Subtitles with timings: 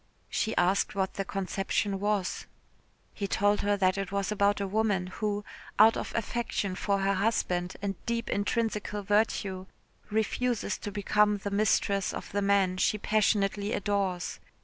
[0.31, 2.47] She asked what the conception was.
[3.13, 5.45] He told her that it was about a woman who,
[5.77, 9.67] out of affection for her husband, and deep intrinsical virtue,
[10.09, 14.39] refuses to become the mistress of the man she passionately adores.